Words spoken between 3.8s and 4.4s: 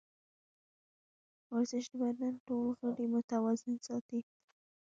ساتي.